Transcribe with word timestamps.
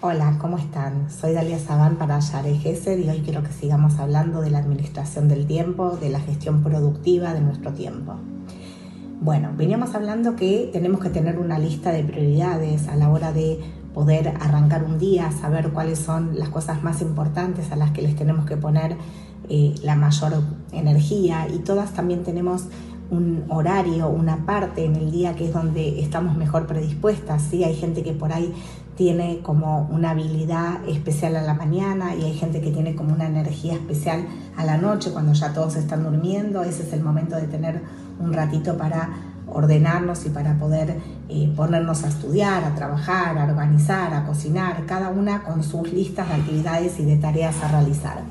Hola, 0.00 0.36
¿cómo 0.40 0.56
están? 0.56 1.10
Soy 1.10 1.32
Dalia 1.32 1.58
Sabán 1.58 1.96
para 1.96 2.20
Yare 2.20 2.54
Gesser 2.58 3.00
y 3.00 3.08
hoy 3.08 3.22
quiero 3.22 3.42
que 3.42 3.52
sigamos 3.52 3.98
hablando 3.98 4.40
de 4.40 4.50
la 4.50 4.58
administración 4.58 5.26
del 5.28 5.46
tiempo, 5.46 5.96
de 5.96 6.10
la 6.10 6.20
gestión 6.20 6.62
productiva 6.62 7.34
de 7.34 7.40
nuestro 7.40 7.72
tiempo. 7.72 8.14
Bueno, 9.20 9.50
veníamos 9.56 9.96
hablando 9.96 10.36
que 10.36 10.70
tenemos 10.72 11.00
que 11.00 11.10
tener 11.10 11.38
una 11.38 11.58
lista 11.58 11.90
de 11.90 12.04
prioridades 12.04 12.86
a 12.86 12.94
la 12.94 13.08
hora 13.10 13.32
de 13.32 13.58
poder 13.94 14.28
arrancar 14.40 14.84
un 14.84 14.98
día, 14.98 15.32
saber 15.32 15.70
cuáles 15.70 15.98
son 15.98 16.38
las 16.38 16.50
cosas 16.50 16.82
más 16.84 17.02
importantes 17.02 17.72
a 17.72 17.76
las 17.76 17.90
que 17.90 18.02
les 18.02 18.14
tenemos 18.14 18.46
que 18.46 18.56
poner 18.56 18.96
eh, 19.48 19.74
la 19.82 19.96
mayor 19.96 20.34
energía 20.72 21.48
y 21.52 21.58
todas 21.58 21.92
también 21.92 22.22
tenemos 22.22 22.68
un 23.12 23.44
horario, 23.50 24.08
una 24.08 24.46
parte 24.46 24.86
en 24.86 24.96
el 24.96 25.12
día 25.12 25.36
que 25.36 25.44
es 25.46 25.52
donde 25.52 26.00
estamos 26.00 26.34
mejor 26.34 26.66
predispuestas. 26.66 27.42
¿sí? 27.42 27.62
Hay 27.62 27.76
gente 27.76 28.02
que 28.02 28.12
por 28.12 28.32
ahí 28.32 28.54
tiene 28.96 29.40
como 29.42 29.88
una 29.90 30.10
habilidad 30.10 30.86
especial 30.88 31.36
a 31.36 31.42
la 31.42 31.54
mañana 31.54 32.14
y 32.14 32.24
hay 32.24 32.34
gente 32.34 32.62
que 32.62 32.70
tiene 32.70 32.94
como 32.94 33.12
una 33.12 33.26
energía 33.26 33.74
especial 33.74 34.26
a 34.56 34.64
la 34.64 34.78
noche 34.78 35.10
cuando 35.12 35.34
ya 35.34 35.52
todos 35.52 35.76
están 35.76 36.04
durmiendo. 36.04 36.62
Ese 36.62 36.84
es 36.84 36.92
el 36.94 37.02
momento 37.02 37.36
de 37.36 37.48
tener 37.48 37.82
un 38.18 38.32
ratito 38.32 38.78
para 38.78 39.10
ordenarnos 39.46 40.24
y 40.24 40.30
para 40.30 40.58
poder 40.58 40.96
eh, 41.28 41.52
ponernos 41.54 42.04
a 42.04 42.08
estudiar, 42.08 42.64
a 42.64 42.74
trabajar, 42.74 43.36
a 43.36 43.44
organizar, 43.44 44.14
a 44.14 44.24
cocinar, 44.24 44.86
cada 44.86 45.10
una 45.10 45.42
con 45.42 45.62
sus 45.62 45.92
listas 45.92 46.28
de 46.28 46.34
actividades 46.34 46.98
y 46.98 47.04
de 47.04 47.16
tareas 47.16 47.62
a 47.62 47.68
realizar. 47.68 48.22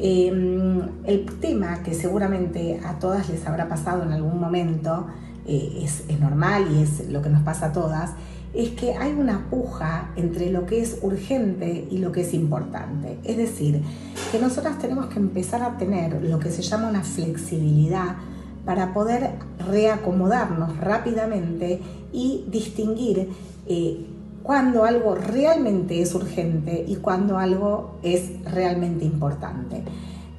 Em, 0.00 0.80
el 1.04 1.26
tema 1.40 1.82
que 1.82 1.92
seguramente 1.92 2.80
a 2.84 3.00
todas 3.00 3.28
les 3.28 3.44
habrá 3.46 3.68
pasado 3.68 4.04
en 4.04 4.12
algún 4.12 4.38
momento, 4.38 5.06
eh, 5.46 5.82
es, 5.82 6.04
normal 6.20 6.68
y 6.72 6.82
es 6.82 7.08
lo 7.08 7.20
que 7.20 7.30
nos 7.30 7.42
pasa 7.42 7.66
a 7.66 7.72
todas, 7.72 8.12
es 8.54 8.70
que 8.70 8.94
hay 8.94 9.12
una 9.12 9.50
puja 9.50 10.10
entre 10.16 10.50
lo 10.50 10.66
que 10.66 10.80
es 10.80 10.98
urgente 11.02 11.86
y 11.90 11.98
lo 11.98 12.12
que 12.12 12.20
es 12.20 12.32
importante. 12.32 13.18
Es 13.24 13.36
decir, 13.36 13.82
que 14.30 14.38
nosotras 14.38 14.78
tenemos 14.78 15.06
que 15.06 15.18
empezar 15.18 15.62
a 15.62 15.76
tener 15.78 16.22
lo 16.22 16.38
que 16.38 16.50
se 16.50 16.62
llama 16.62 16.88
una 16.88 17.02
flexibilidad 17.02 18.16
para 18.64 18.92
poder 18.92 19.32
reacomodarnos 19.68 20.76
rápidamente 20.78 21.80
y 22.12 22.44
distinguir 22.48 23.28
eh, 23.66 24.06
cuando 24.48 24.84
algo 24.86 25.14
realmente 25.14 26.00
es 26.00 26.14
urgente 26.14 26.82
y 26.88 26.96
cuando 26.96 27.36
algo 27.36 27.98
es 28.02 28.42
realmente 28.50 29.04
importante. 29.04 29.82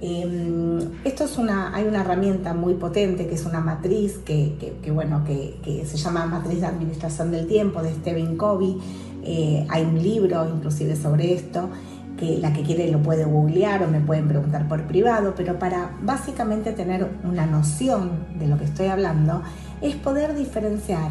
Em, 0.00 0.78
esto 1.02 1.24
es 1.24 1.36
una, 1.38 1.74
hay 1.74 1.88
una 1.88 2.02
herramienta 2.02 2.54
muy 2.54 2.74
potente 2.74 3.26
que 3.26 3.34
es 3.34 3.44
una 3.44 3.58
matriz 3.58 4.18
que, 4.18 4.72
bueno, 4.94 5.24
que, 5.24 5.84
se 5.84 5.96
llama 5.96 6.24
Matriz 6.24 6.60
de 6.60 6.66
Administración 6.68 7.32
del 7.32 7.48
Tiempo 7.48 7.82
de 7.82 7.94
Stephen 7.94 8.36
Covey. 8.36 8.78
Eh, 9.24 9.66
hay 9.68 9.82
un 9.82 10.00
libro 10.00 10.48
inclusive 10.54 10.94
sobre 10.94 11.34
esto 11.34 11.68
que 12.16 12.38
la 12.38 12.52
que 12.52 12.62
quiere 12.62 12.88
lo 12.92 13.02
puede 13.02 13.24
googlear 13.24 13.82
o 13.82 13.88
me 13.88 14.00
pueden 14.00 14.28
preguntar 14.28 14.68
por 14.68 14.84
privado, 14.84 15.34
pero 15.36 15.58
para 15.58 15.90
básicamente 16.04 16.70
tener 16.70 17.10
una 17.24 17.44
noción 17.44 18.12
de 18.38 18.46
lo 18.46 18.56
que 18.56 18.66
estoy 18.66 18.86
hablando, 18.86 19.42
es 19.80 19.96
poder 19.96 20.36
diferenciar 20.36 21.10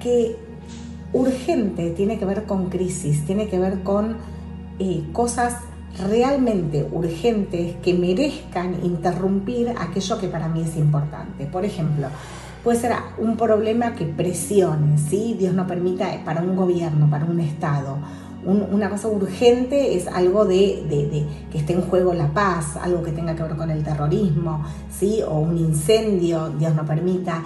que 0.00 0.50
urgente 1.12 1.90
tiene 1.90 2.18
que 2.18 2.24
ver 2.24 2.44
con 2.44 2.68
crisis, 2.68 3.24
tiene 3.24 3.48
que 3.48 3.58
ver 3.58 3.82
con 3.82 4.16
eh, 4.78 5.02
cosas 5.12 5.56
realmente 6.08 6.88
urgentes 6.90 7.76
que 7.82 7.94
merezcan 7.94 8.76
interrumpir 8.82 9.74
aquello 9.78 10.18
que 10.18 10.28
para 10.28 10.48
mí 10.48 10.62
es 10.62 10.76
importante. 10.76 11.46
Por 11.46 11.64
ejemplo, 11.64 12.08
puede 12.64 12.78
ser 12.78 12.92
un 13.18 13.36
problema 13.36 13.94
que 13.94 14.06
presione, 14.06 14.96
¿sí? 14.96 15.36
Dios 15.38 15.54
no 15.54 15.66
permita 15.66 16.08
para 16.24 16.40
un 16.40 16.56
gobierno, 16.56 17.10
para 17.10 17.26
un 17.26 17.40
Estado, 17.40 17.98
una 18.44 18.90
cosa 18.90 19.08
urgente 19.08 19.96
es 19.96 20.08
algo 20.08 20.44
de, 20.44 21.26
que 21.50 21.58
esté 21.58 21.74
en 21.74 21.82
juego 21.82 22.12
la 22.12 22.28
paz, 22.28 22.76
algo 22.76 23.02
que 23.02 23.12
tenga 23.12 23.36
que 23.36 23.42
ver 23.42 23.56
con 23.56 23.70
el 23.70 23.84
terrorismo, 23.84 24.64
¿sí? 24.90 25.20
o 25.26 25.38
un 25.38 25.56
incendio, 25.56 26.48
Dios 26.50 26.74
no 26.74 26.84
permita. 26.84 27.42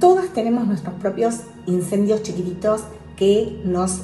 Todas 0.00 0.28
tenemos 0.28 0.66
nuestros 0.66 0.94
propios 0.94 1.40
incendios 1.66 2.22
chiquititos 2.22 2.82
que 3.16 3.60
nos 3.64 4.02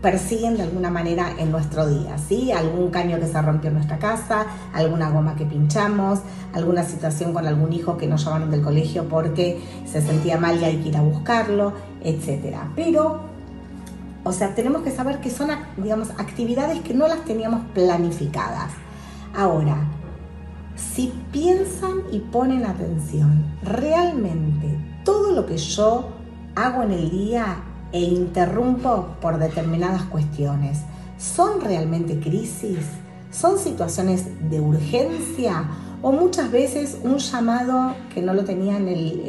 persiguen 0.00 0.56
de 0.56 0.62
alguna 0.62 0.90
manera 0.90 1.32
en 1.38 1.50
nuestro 1.50 1.88
día, 1.88 2.16
¿sí? 2.18 2.52
Algún 2.52 2.90
caño 2.90 3.18
que 3.18 3.26
se 3.26 3.42
rompió 3.42 3.68
en 3.68 3.74
nuestra 3.74 3.98
casa, 3.98 4.46
alguna 4.72 5.10
goma 5.10 5.34
que 5.34 5.44
pinchamos, 5.44 6.20
alguna 6.52 6.84
situación 6.84 7.32
con 7.32 7.46
algún 7.46 7.72
hijo 7.72 7.96
que 7.96 8.06
nos 8.06 8.24
llamaron 8.24 8.50
del 8.50 8.62
colegio 8.62 9.08
porque 9.08 9.60
se 9.86 10.00
sentía 10.00 10.38
mal 10.38 10.60
y 10.60 10.64
hay 10.64 10.76
que 10.76 10.90
ir 10.90 10.96
a 10.96 11.02
buscarlo, 11.02 11.72
etc. 12.04 12.56
Pero 12.76 13.28
o 14.24 14.32
sea, 14.32 14.54
tenemos 14.54 14.82
que 14.82 14.90
saber 14.90 15.20
que 15.20 15.30
son, 15.30 15.48
digamos, 15.78 16.10
actividades 16.10 16.80
que 16.80 16.92
no 16.92 17.08
las 17.08 17.24
teníamos 17.24 17.62
planificadas. 17.72 18.70
Ahora, 19.34 19.78
si 20.76 21.14
piensan 21.32 22.02
y 22.12 22.18
ponen 22.18 22.66
atención, 22.66 23.44
realmente 23.62 24.76
todo 25.08 25.32
lo 25.32 25.46
que 25.46 25.56
yo 25.56 26.04
hago 26.54 26.82
en 26.82 26.92
el 26.92 27.08
día 27.08 27.64
e 27.92 28.00
interrumpo 28.02 29.06
por 29.22 29.38
determinadas 29.38 30.02
cuestiones, 30.02 30.80
¿son 31.16 31.62
realmente 31.62 32.20
crisis? 32.20 32.80
¿Son 33.30 33.58
situaciones 33.58 34.26
de 34.50 34.60
urgencia? 34.60 35.64
¿O 36.02 36.12
muchas 36.12 36.52
veces 36.52 36.98
un 37.04 37.16
llamado 37.16 37.94
que 38.12 38.20
no 38.20 38.34
lo 38.34 38.44
tenía 38.44 38.76
en 38.76 38.88
el, 38.88 39.22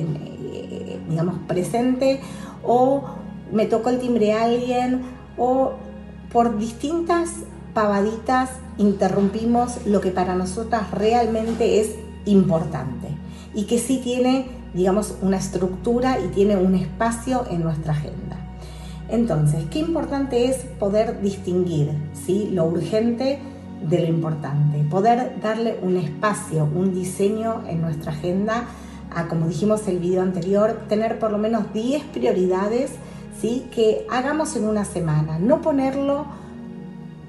eh, 0.52 1.00
digamos, 1.10 1.36
presente? 1.48 2.20
¿O 2.62 3.06
me 3.54 3.66
tocó 3.66 3.90
el 3.90 4.00
timbre 4.00 4.34
a 4.34 4.44
alguien 4.44 5.04
o 5.38 5.76
por 6.30 6.58
distintas 6.58 7.30
pavaditas 7.74 8.50
interrumpimos 8.78 9.86
lo 9.86 10.02
que 10.02 10.12
para 10.12 10.36
nosotras 10.36 10.92
realmente 10.92 11.80
es 11.80 11.96
importante 12.26 13.08
y 13.54 13.64
que 13.64 13.80
sí 13.80 14.02
tiene, 14.04 14.59
digamos, 14.74 15.16
una 15.22 15.38
estructura 15.38 16.20
y 16.20 16.28
tiene 16.30 16.56
un 16.56 16.76
espacio 16.76 17.46
en 17.50 17.64
nuestra 17.64 17.94
agenda. 17.94 18.38
Entonces, 19.10 19.66
qué 19.72 19.80
importante 19.80 20.46
es 20.46 20.58
poder 20.80 21.22
distinguir 21.22 21.92
¿sí? 22.14 22.50
lo 22.52 22.66
urgente 22.66 23.40
de 23.82 24.00
lo 24.00 24.08
importante, 24.08 24.84
poder 24.90 25.40
darle 25.42 25.80
un 25.82 25.98
espacio, 25.98 26.68
un 26.76 26.94
diseño 26.94 27.64
en 27.68 27.82
nuestra 27.82 28.12
agenda 28.12 28.66
a, 29.16 29.28
como 29.28 29.48
dijimos 29.48 29.88
en 29.88 29.96
el 29.96 30.00
video 30.00 30.22
anterior, 30.22 30.82
tener 30.88 31.18
por 31.18 31.32
lo 31.32 31.38
menos 31.38 31.74
10 31.74 32.04
prioridades 32.06 32.92
que 33.72 34.06
hagamos 34.10 34.56
en 34.58 34.66
una 34.66 34.84
semana, 34.84 35.40
no 35.40 35.62
ponerlo 35.62 36.26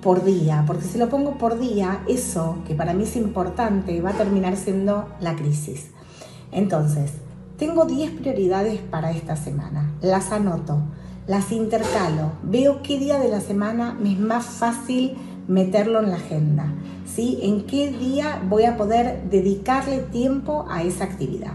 por 0.03 0.25
día, 0.25 0.65
porque 0.67 0.85
si 0.85 0.99
lo 0.99 1.09
pongo 1.09 1.39
por 1.39 1.59
día, 1.59 2.01
eso 2.09 2.59
que 2.67 2.75
para 2.75 2.95
mí 2.95 3.05
es 3.05 3.15
importante 3.17 4.01
va 4.01 4.11
a 4.11 4.15
terminar 4.15 4.57
siendo 4.57 5.09
la 5.21 5.37
crisis. 5.37 5.89
Entonces, 6.51 7.13
tengo 7.61 7.85
10 7.85 8.13
prioridades 8.13 8.81
para 8.81 9.11
esta 9.11 9.37
semana, 9.37 9.93
las 10.01 10.33
anoto, 10.33 10.79
las 11.27 11.53
intercalo, 11.53 12.33
veo 12.43 12.81
qué 12.83 12.99
día 12.99 13.19
de 13.19 13.29
la 13.29 13.43
semana 13.43 13.95
me 14.01 14.15
es 14.15 14.19
más 14.19 14.47
fácil 14.47 15.19
meterlo 15.47 16.01
en 16.01 16.09
la 16.09 16.17
agenda, 16.17 16.73
¿sí? 17.05 17.39
En 17.43 17.67
qué 17.67 17.93
día 17.93 18.43
voy 18.49 18.65
a 18.65 18.79
poder 18.79 19.25
dedicarle 19.29 19.99
tiempo 19.99 20.65
a 20.71 20.83
esa 20.85 21.05
actividad. 21.05 21.53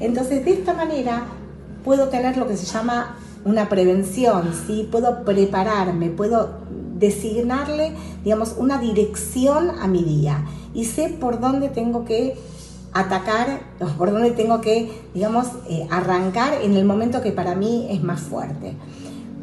Entonces, 0.00 0.44
de 0.44 0.54
esta 0.54 0.74
manera 0.74 1.26
puedo 1.84 2.08
tener 2.08 2.36
lo 2.36 2.48
que 2.48 2.56
se 2.56 2.66
llama 2.66 3.16
una 3.44 3.68
prevención, 3.68 4.52
¿sí? 4.66 4.88
puedo 4.90 5.24
prepararme, 5.24 6.10
puedo 6.10 6.50
designarle, 6.98 7.92
digamos, 8.24 8.56
una 8.58 8.78
dirección 8.78 9.70
a 9.70 9.86
mi 9.86 10.02
día 10.02 10.44
y 10.74 10.86
sé 10.86 11.10
por 11.10 11.38
dónde 11.38 11.68
tengo 11.68 12.04
que 12.04 12.36
atacar, 12.92 13.60
por 13.96 14.12
dónde 14.12 14.30
tengo 14.32 14.60
que, 14.60 14.90
digamos, 15.14 15.46
eh, 15.68 15.86
arrancar 15.90 16.54
en 16.62 16.74
el 16.74 16.84
momento 16.84 17.20
que 17.20 17.32
para 17.32 17.54
mí 17.54 17.86
es 17.90 18.02
más 18.02 18.20
fuerte. 18.20 18.74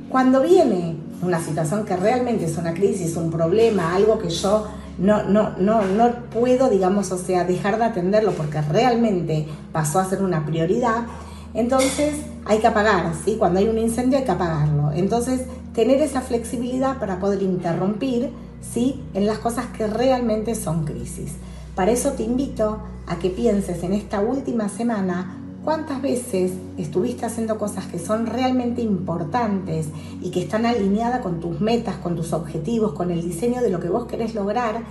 Cuando 0.10 0.42
viene 0.42 0.98
una 1.22 1.40
situación 1.40 1.86
que 1.86 1.96
realmente 1.96 2.46
es 2.46 2.58
una 2.58 2.74
crisis, 2.74 3.16
un 3.18 3.32
problema, 3.32 3.96
algo 3.96 4.20
que 4.20 4.30
yo 4.30 4.68
no, 4.98 5.24
no, 5.24 5.52
no, 5.58 5.86
no 5.86 6.12
puedo, 6.32 6.70
digamos, 6.70 7.12
o 7.12 7.18
sea, 7.18 7.44
dejar 7.44 7.78
de 7.78 7.86
atenderlo 7.86 8.32
porque 8.32 8.62
realmente 8.62 9.46
pasó 9.72 10.00
a 10.00 10.06
ser 10.06 10.22
una 10.22 10.46
prioridad, 10.46 11.06
entonces 11.54 12.16
hay 12.46 12.60
que 12.60 12.68
apagar, 12.68 13.14
¿sí? 13.24 13.38
Cuando 13.38 13.60
hay 13.60 13.68
un 13.68 13.78
incendio 13.78 14.20
hay 14.20 14.26
que 14.26 14.32
apagarlo. 14.32 14.92
Entonces, 14.94 15.42
tener 15.74 16.02
esa 16.02 16.22
flexibilidad 16.22 17.00
para 17.00 17.20
poder 17.20 17.42
interrumpir, 17.42 18.30
¿sí? 18.62 19.04
En 19.14 19.26
las 19.26 19.40
cosas 19.40 19.68
que 19.68 19.88
realmente 19.88 20.54
son 20.56 20.86
crisis. 20.86 21.34
Para 21.76 21.92
eso 21.92 22.12
te 22.12 22.24
invito 22.24 22.80
a 23.08 23.18
que 23.18 23.30
pienses 23.30 23.84
en 23.84 23.94
esta 23.94 24.22
última 24.22 24.70
semana 24.70 25.38
cuántas 25.64 26.02
veces 26.02 26.52
estuviste 26.78 27.26
haciendo 27.26 27.58
cosas 27.58 27.88
que 27.88 27.98
son 27.98 28.28
realmente 28.28 28.82
importantes 28.82 29.88
y 30.22 30.30
que 30.30 30.44
están 30.44 30.66
alineadas 30.66 31.22
con 31.22 31.40
tus 31.40 31.60
metas, 31.60 31.96
con 31.98 32.16
tus 32.16 32.34
objetivos, 32.34 32.94
con 32.94 33.12
el 33.12 33.22
diseño 33.22 33.62
de 33.62 33.72
lo 33.72 33.80
que 33.80 33.90
vos 33.90 34.06
querés 34.06 34.36
lograr 34.36 34.84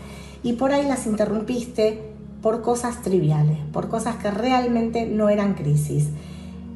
y 0.43 0.55
por 0.55 0.73
ahí 0.73 0.87
las 0.87 1.07
interrumpiste 1.07 2.03
por 2.43 2.61
cosas 2.61 3.03
triviales, 3.03 3.59
por 3.73 3.89
cosas 3.89 4.17
que 4.17 4.31
realmente 4.31 5.07
no 5.07 5.29
eran 5.29 5.55
crisis. 5.55 6.09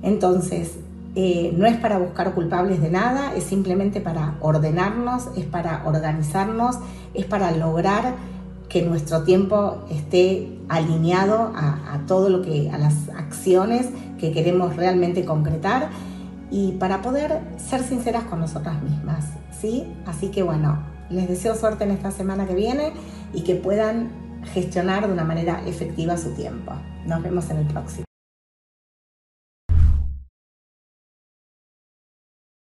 Entonces, 0.02 0.76
eh, 1.14 1.52
no 1.56 1.67
es 1.67 1.76
para 1.76 1.99
buscar 1.99 2.34
culpables 2.34 2.81
de 2.81 2.91
nada, 2.91 3.34
es 3.34 3.44
simplemente 3.44 4.00
para 4.00 4.37
ordenarnos, 4.41 5.29
es 5.37 5.44
para 5.44 5.82
organizarnos, 5.84 6.76
es 7.14 7.26
para 7.26 7.50
lograr 7.50 8.14
que 8.69 8.82
nuestro 8.82 9.25
tiempo 9.25 9.79
esté 9.91 10.57
alineado 10.69 11.53
a, 11.55 12.00
todo 12.06 12.29
lo 12.29 12.43
que, 12.43 12.70
a 12.70 12.79
las 12.79 13.09
acciones 13.17 13.88
que 14.19 14.32
queremos 14.32 14.76
realmente 14.76 15.25
concretar 15.25 15.91
y 16.50 16.73
para 16.73 17.03
poder 17.03 17.41
ser 17.56 17.82
sinceras 17.82 18.25
con 18.25 18.41
nosotras 18.41 18.82
mismas, 18.82 19.26
¿sí? 19.61 19.85
Así 20.06 20.29
que 20.29 20.43
bueno, 20.43 20.79
les 21.11 21.29
deseo 21.29 21.55
suerte 21.55 21.85
en 21.85 21.91
esta 21.91 22.11
semana 22.11 22.47
que 22.47 22.55
viene 22.55 22.93
y 23.32 23.43
que 23.43 23.55
puedan 23.55 24.11
gestionar 24.53 25.06
de 25.06 25.12
una 25.12 25.25
manera 25.25 25.62
efectiva 25.67 26.17
su 26.17 26.31
tiempo. 26.35 26.73
Nos 27.06 27.23
vemos 27.23 27.50
en 27.50 27.59
el 27.59 27.67
próximo. 27.67 28.07